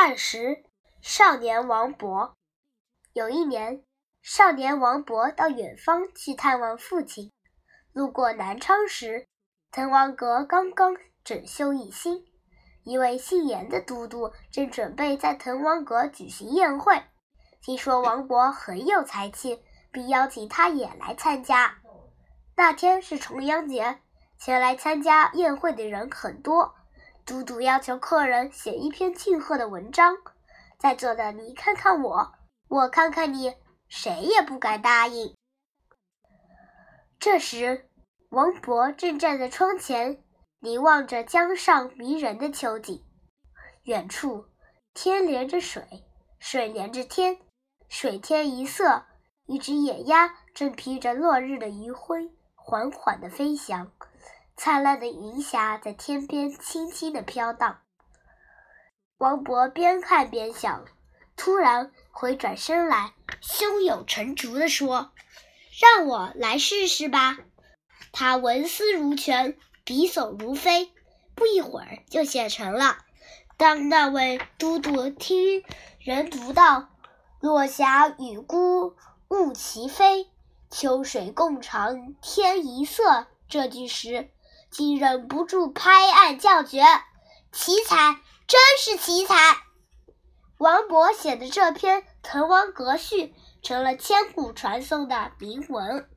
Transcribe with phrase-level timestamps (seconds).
[0.00, 0.62] 二十，
[1.02, 2.30] 少年王勃。
[3.14, 3.82] 有一年，
[4.22, 7.32] 少年王勃到远方去探望父亲，
[7.92, 9.26] 路过南昌时，
[9.72, 12.24] 滕王阁刚刚整修一新。
[12.84, 17.02] 一位姓严的都督正准备在滕王阁举行宴会，
[17.60, 21.76] 听说王勃很有才气，并邀请他也来参加。
[22.54, 23.98] 那天是重阳节，
[24.38, 26.76] 前来参加宴会的人很多。
[27.28, 30.16] 都督要求客人写一篇庆贺的文章，
[30.78, 32.32] 在座的你看看我，
[32.68, 33.54] 我看看你，
[33.86, 35.36] 谁也不敢答应。
[37.20, 37.90] 这时，
[38.30, 40.24] 王勃正站在窗前，
[40.60, 43.04] 凝望着江上迷人的秋景。
[43.82, 44.46] 远处，
[44.94, 46.06] 天连着水，
[46.38, 47.40] 水连着天，
[47.90, 49.04] 水天一色，
[49.44, 53.92] 一只野鸭正披着落日的余晖，缓缓地飞翔。
[54.60, 57.78] 灿烂的云霞在天边轻轻地飘荡。
[59.16, 60.84] 王勃边看边想，
[61.36, 65.12] 突然回转身来，胸有成竹地说
[65.80, 67.38] ：“让我来试试吧。”
[68.10, 70.92] 他文思如泉，笔走如飞，
[71.36, 72.98] 不一会儿就写成了。
[73.56, 75.62] 当那位都督听
[76.00, 76.88] 人读到
[77.38, 78.96] “落霞与孤
[79.28, 80.28] 鹜齐飞，
[80.68, 84.30] 秋水共长天一色”这句时，
[84.70, 86.82] 竟忍不住拍案叫绝
[87.52, 89.34] ：“奇才，真是奇才！”
[90.58, 93.26] 王勃写的这篇《滕王阁序》
[93.62, 96.08] 成了千古传诵的名文。